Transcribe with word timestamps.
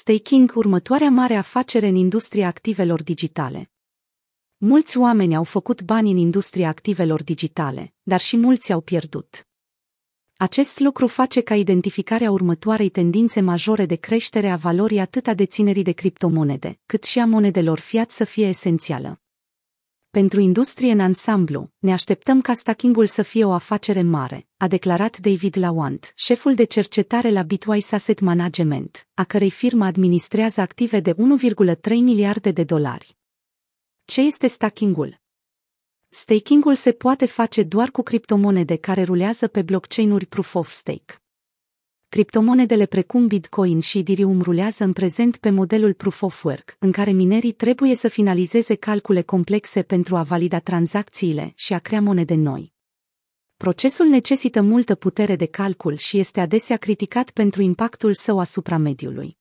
Staking, 0.00 0.52
următoarea 0.54 1.10
mare 1.10 1.34
afacere 1.34 1.86
în 1.86 1.94
industria 1.94 2.46
activelor 2.46 3.02
digitale. 3.02 3.70
Mulți 4.56 4.98
oameni 4.98 5.36
au 5.36 5.44
făcut 5.44 5.82
bani 5.82 6.10
în 6.10 6.16
industria 6.16 6.68
activelor 6.68 7.22
digitale, 7.22 7.94
dar 8.02 8.20
și 8.20 8.36
mulți 8.36 8.72
au 8.72 8.80
pierdut. 8.80 9.46
Acest 10.36 10.78
lucru 10.78 11.06
face 11.06 11.40
ca 11.40 11.54
identificarea 11.54 12.30
următoarei 12.30 12.88
tendințe 12.88 13.40
majore 13.40 13.86
de 13.86 13.94
creștere 13.94 14.48
a 14.48 14.56
valorii 14.56 14.98
atât 14.98 15.26
a 15.26 15.34
deținerii 15.34 15.82
de 15.82 15.92
criptomonede, 15.92 16.78
cât 16.86 17.04
și 17.04 17.18
a 17.18 17.26
monedelor 17.26 17.78
fiat 17.78 18.10
să 18.10 18.24
fie 18.24 18.46
esențială. 18.46 19.20
Pentru 20.18 20.40
industrie 20.40 20.92
în 20.92 21.00
ansamblu, 21.00 21.70
ne 21.78 21.92
așteptăm 21.92 22.40
ca 22.40 22.52
stackingul 22.52 23.06
să 23.06 23.22
fie 23.22 23.44
o 23.44 23.52
afacere 23.52 24.02
mare, 24.02 24.46
a 24.56 24.68
declarat 24.68 25.18
David 25.18 25.56
Lawant, 25.56 26.12
șeful 26.16 26.54
de 26.54 26.64
cercetare 26.64 27.30
la 27.30 27.42
Bitwise 27.42 27.94
Asset 27.94 28.20
Management, 28.20 29.08
a 29.14 29.24
cărei 29.24 29.50
firmă 29.50 29.84
administrează 29.84 30.60
active 30.60 31.00
de 31.00 31.14
1,3 31.14 31.16
miliarde 31.88 32.50
de 32.50 32.64
dolari. 32.64 33.16
Ce 34.04 34.20
este 34.20 34.46
stackingul? 34.46 35.20
Stakingul 36.08 36.74
se 36.74 36.92
poate 36.92 37.26
face 37.26 37.62
doar 37.62 37.90
cu 37.90 38.02
criptomonede 38.02 38.76
care 38.76 39.02
rulează 39.02 39.46
pe 39.48 39.62
blockchain-uri 39.62 40.26
Proof 40.26 40.54
of 40.54 40.70
Stake. 40.70 41.22
Criptomonedele 42.10 42.86
precum 42.86 43.26
Bitcoin 43.26 43.80
și 43.80 43.98
Ethereum 43.98 44.42
rulează 44.42 44.84
în 44.84 44.92
prezent 44.92 45.36
pe 45.36 45.50
modelul 45.50 45.94
Proof 45.94 46.22
of 46.22 46.44
Work, 46.44 46.76
în 46.78 46.92
care 46.92 47.10
minerii 47.10 47.52
trebuie 47.52 47.94
să 47.94 48.08
finalizeze 48.08 48.74
calcule 48.74 49.22
complexe 49.22 49.82
pentru 49.82 50.16
a 50.16 50.22
valida 50.22 50.58
tranzacțiile 50.58 51.52
și 51.54 51.72
a 51.72 51.78
crea 51.78 52.00
monede 52.00 52.34
noi. 52.34 52.72
Procesul 53.56 54.06
necesită 54.06 54.62
multă 54.62 54.94
putere 54.94 55.36
de 55.36 55.46
calcul 55.46 55.96
și 55.96 56.18
este 56.18 56.40
adesea 56.40 56.76
criticat 56.76 57.30
pentru 57.30 57.62
impactul 57.62 58.14
său 58.14 58.38
asupra 58.38 58.76
mediului. 58.76 59.38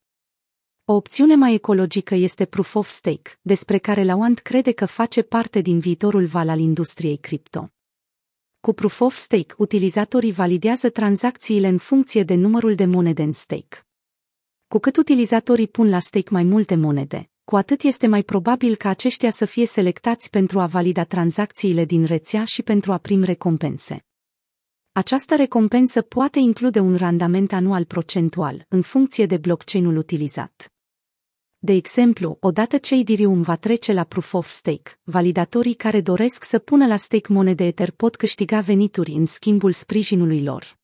O 0.86 0.94
opțiune 0.94 1.36
mai 1.36 1.54
ecologică 1.54 2.16
este 2.16 2.46
Proof 2.46 2.76
of 2.76 2.88
Stake, 2.88 3.40
despre 3.42 3.78
care 3.78 4.04
Lawand 4.04 4.40
crede 4.40 4.72
că 4.72 4.86
face 4.86 5.22
parte 5.22 5.62
din 5.62 5.80
viitorul 5.80 6.26
val 6.26 6.50
al 6.50 6.60
industriei 6.60 7.18
cripto. 7.18 7.72
Cu 8.68 8.74
Proof 8.74 9.02
of 9.02 9.16
Stake, 9.16 9.54
utilizatorii 9.58 10.32
validează 10.32 10.90
tranzacțiile 10.90 11.68
în 11.68 11.78
funcție 11.78 12.24
de 12.24 12.36
numărul 12.36 12.76
de 12.76 12.86
monede 12.86 13.24
în 13.24 13.34
stake. 13.34 13.86
Cu 14.68 14.80
cât 14.80 14.98
utilizatorii 14.98 15.68
pun 15.68 15.90
la 15.90 16.00
stake 16.00 16.28
mai 16.32 16.44
multe 16.44 16.76
monede, 16.76 17.30
cu 17.44 17.56
atât 17.56 17.82
este 17.82 18.08
mai 18.08 18.24
probabil 18.24 18.76
ca 18.76 18.90
aceștia 18.90 19.30
să 19.30 19.46
fie 19.46 19.66
selectați 19.66 20.30
pentru 20.30 20.60
a 20.60 20.66
valida 20.66 21.04
tranzacțiile 21.04 21.86
din 21.86 22.06
rețea 22.06 22.44
și 22.44 22.64
pentru 22.64 22.92
a 22.92 22.98
primi 22.98 23.26
recompense. 23.26 24.06
Această 24.92 25.36
recompensă 25.36 26.02
poate 26.02 26.40
include 26.40 26.80
un 26.80 26.96
randament 26.96 27.54
anual 27.54 27.86
procentual, 27.86 28.66
în 28.70 28.82
funcție 28.82 29.26
de 29.26 29.38
blockchain-ul 29.38 29.98
utilizat. 29.98 30.72
De 31.60 31.74
exemplu, 31.74 32.38
odată 32.40 32.78
ce 32.78 32.96
Ethereum 32.96 33.42
va 33.42 33.56
trece 33.56 33.94
la 33.94 34.04
Proof 34.04 34.34
of 34.34 34.48
Stake, 34.48 35.00
validatorii 35.04 35.74
care 35.74 36.02
doresc 36.02 36.44
să 36.44 36.60
pună 36.60 36.88
la 36.88 36.96
stake 36.96 37.34
monede 37.34 37.66
Ether 37.66 37.92
pot 37.92 38.16
câștiga 38.16 38.60
venituri 38.60 39.12
în 39.12 39.26
schimbul 39.26 39.72
sprijinului 39.72 40.44
lor. 40.44 40.78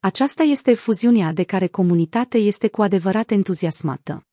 Aceasta 0.00 0.42
este 0.42 0.74
fuziunea 0.74 1.32
de 1.32 1.42
care 1.42 1.66
comunitatea 1.66 2.40
este 2.40 2.68
cu 2.68 2.82
adevărat 2.82 3.30
entuziasmată. 3.30 4.26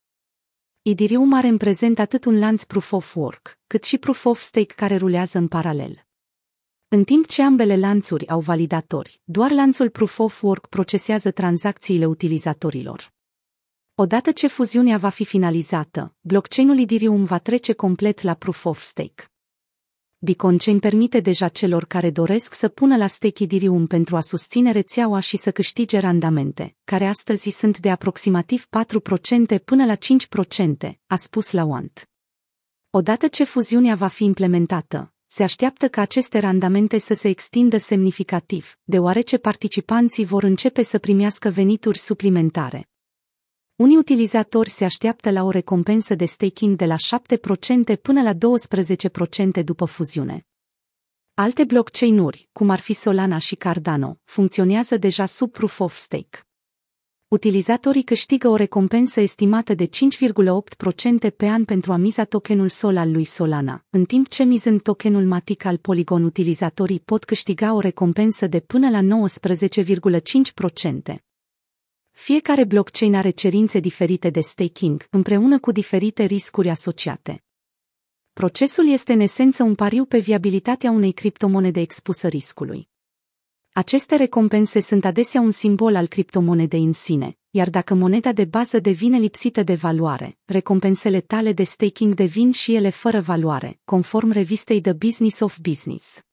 Ethereum 0.82 1.34
are 1.34 1.48
în 1.48 1.58
prezent 1.58 2.00
atât 2.00 2.26
un 2.26 2.40
lanț 2.40 2.64
Proof 2.64 2.92
of 2.92 3.16
Work, 3.16 3.60
cât 3.68 3.84
și 3.84 3.98
Proof 3.98 4.26
of 4.26 4.40
Stake 4.40 4.74
care 4.76 4.98
rulează 4.98 5.38
în 5.38 5.48
paralel. 5.48 6.06
În 6.88 7.04
timp 7.04 7.28
ce 7.28 7.42
ambele 7.42 7.78
lanțuri 7.78 8.28
au 8.28 8.40
validatori, 8.40 9.22
doar 9.24 9.52
lanțul 9.52 9.90
Proof 9.90 10.20
of 10.20 10.44
Work 10.44 10.68
procesează 10.68 11.32
tranzacțiile 11.32 12.06
utilizatorilor. 12.06 13.14
Odată 13.96 14.32
ce 14.32 14.48
fuziunea 14.48 14.98
va 14.98 15.10
fi 15.10 15.26
finalizată, 15.26 16.16
blockchain-ul 16.22 16.80
Ethereum 16.80 17.24
va 17.24 17.38
trece 17.38 17.74
complet 17.74 18.22
la 18.22 18.34
Proof 18.34 18.66
of 18.66 18.82
Stake. 18.82 19.32
Chain 20.58 20.80
permite 20.80 21.20
deja 21.20 21.48
celor 21.48 21.86
care 21.86 22.12
doresc 22.12 22.54
să 22.54 22.68
pună 22.68 22.98
la 22.98 23.08
stake 23.08 23.44
Ethereum 23.44 23.88
pentru 23.88 24.16
a 24.16 24.22
susține 24.22 24.72
rețeaua 24.72 25.20
și 25.20 25.38
să 25.38 25.52
câștige 25.52 26.00
randamente, 26.00 26.76
care 26.84 27.06
astăzi 27.06 27.50
sunt 27.50 27.80
de 27.80 27.92
aproximativ 27.92 28.68
4% 29.58 29.64
până 29.64 29.86
la 29.86 29.96
5%, 29.96 30.94
a 31.08 31.16
spus 31.16 31.52
la 31.52 31.64
Want. 31.64 32.10
Odată 32.90 33.28
ce 33.28 33.44
fuziunea 33.44 33.96
va 33.96 34.08
fi 34.08 34.24
implementată, 34.24 35.14
se 35.28 35.44
așteaptă 35.44 35.90
ca 35.90 36.02
aceste 36.02 36.40
randamente 36.40 36.98
să 36.98 37.14
se 37.14 37.28
extindă 37.28 37.78
semnificativ, 37.78 38.78
deoarece 38.84 39.38
participanții 39.38 40.26
vor 40.26 40.44
începe 40.44 40.84
să 40.84 40.98
primească 40.98 41.50
venituri 41.50 41.98
suplimentare. 41.98 42.88
Unii 43.76 43.98
utilizatori 43.98 44.70
se 44.70 44.86
așteaptă 44.86 45.32
la 45.32 45.44
o 45.44 45.50
recompensă 45.50 46.16
de 46.16 46.26
staking 46.26 46.76
de 46.76 46.86
la 46.86 46.96
7% 47.96 48.02
până 48.02 48.22
la 48.22 48.34
12% 48.34 49.64
după 49.64 49.86
fuziune. 49.86 50.48
Alte 51.34 51.64
blockchain-uri, 51.64 52.50
cum 52.52 52.70
ar 52.70 52.80
fi 52.80 52.94
Solana 52.94 53.38
și 53.38 53.56
Cardano, 53.56 54.20
funcționează 54.24 54.98
deja 54.98 55.26
sub 55.26 55.52
Proof 55.52 55.80
of 55.80 55.96
Stake. 55.96 56.46
Utilizatorii 57.28 58.04
câștigă 58.04 58.48
o 58.48 58.56
recompensă 58.56 59.20
estimată 59.20 59.74
de 59.74 59.86
5,8% 59.86 61.36
pe 61.36 61.48
an 61.48 61.66
pentru 61.66 61.92
a 61.92 61.96
miza 61.96 62.24
tokenul 62.24 62.70
Sol 62.70 62.98
al 62.98 63.12
lui 63.12 63.26
Solana, 63.26 63.86
în 63.90 64.06
timp 64.06 64.28
ce 64.28 64.44
mizând 64.44 64.82
tokenul 64.82 65.26
Matic 65.26 65.66
al 65.66 65.78
Polygon 65.78 66.24
utilizatorii 66.24 67.00
pot 67.00 67.24
câștiga 67.24 67.74
o 67.74 67.80
recompensă 67.80 68.48
de 68.48 68.60
până 68.60 68.90
la 68.90 69.28
19,5%. 71.12 71.33
Fiecare 72.16 72.64
blockchain 72.64 73.16
are 73.16 73.30
cerințe 73.30 73.80
diferite 73.80 74.30
de 74.30 74.40
staking, 74.40 75.08
împreună 75.10 75.60
cu 75.60 75.72
diferite 75.72 76.24
riscuri 76.24 76.70
asociate. 76.70 77.44
Procesul 78.34 78.88
este 78.88 79.14
în 79.14 79.20
esență 79.20 79.64
un 79.64 79.76
pariu 79.76 80.06
pe 80.06 80.20
viabilitatea 80.20 80.92
unei 80.92 81.12
criptomonede 81.12 81.80
expusă 81.80 82.28
riscului. 82.28 82.90
Aceste 83.72 84.16
recompense 84.16 84.80
sunt 84.80 85.06
adesea 85.06 85.42
un 85.42 85.52
simbol 85.52 85.96
al 85.96 86.08
criptomonedei 86.08 86.84
în 86.84 86.94
sine, 86.94 87.38
iar 87.50 87.70
dacă 87.70 87.94
moneda 87.94 88.32
de 88.32 88.46
bază 88.46 88.80
devine 88.80 89.18
lipsită 89.18 89.64
de 89.64 89.74
valoare, 89.74 90.38
recompensele 90.46 91.22
tale 91.22 91.54
de 91.54 91.64
staking 91.64 92.14
devin 92.14 92.52
și 92.52 92.76
ele 92.76 92.90
fără 92.90 93.20
valoare, 93.20 93.80
conform 93.86 94.32
revistei 94.32 94.82
The 94.82 94.94
Business 94.94 95.40
of 95.40 95.60
Business. 95.60 96.24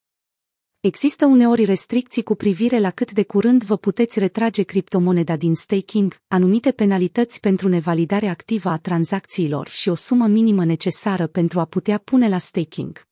Există 0.80 1.26
uneori 1.26 1.64
restricții 1.64 2.22
cu 2.22 2.34
privire 2.34 2.78
la 2.78 2.90
cât 2.90 3.12
de 3.12 3.24
curând 3.24 3.62
vă 3.62 3.76
puteți 3.76 4.18
retrage 4.18 4.62
criptomoneda 4.62 5.36
din 5.36 5.54
staking, 5.54 6.20
anumite 6.28 6.72
penalități 6.72 7.40
pentru 7.40 7.68
nevalidare 7.68 8.28
activă 8.28 8.68
a 8.68 8.76
tranzacțiilor 8.76 9.68
și 9.68 9.88
o 9.88 9.94
sumă 9.94 10.26
minimă 10.26 10.64
necesară 10.64 11.26
pentru 11.26 11.60
a 11.60 11.64
putea 11.64 11.98
pune 11.98 12.28
la 12.28 12.38
staking. 12.38 13.06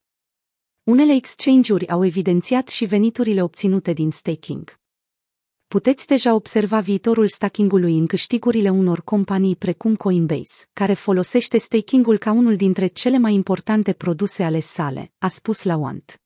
Unele 0.82 1.12
exchange-uri 1.12 1.88
au 1.88 2.04
evidențiat 2.04 2.68
și 2.68 2.84
veniturile 2.84 3.42
obținute 3.42 3.92
din 3.92 4.10
staking. 4.10 4.78
Puteți 5.66 6.06
deja 6.06 6.34
observa 6.34 6.80
viitorul 6.80 7.28
stackingului 7.28 7.98
în 7.98 8.06
câștigurile 8.06 8.70
unor 8.70 9.02
companii 9.02 9.56
precum 9.56 9.96
Coinbase, 9.96 10.66
care 10.72 10.94
folosește 10.94 11.58
stakingul 11.58 12.18
ca 12.18 12.32
unul 12.32 12.56
dintre 12.56 12.86
cele 12.86 13.18
mai 13.18 13.34
importante 13.34 13.92
produse 13.92 14.42
ale 14.42 14.60
sale, 14.60 15.12
a 15.18 15.28
spus 15.28 15.62
la 15.62 15.76
Want. 15.76 16.20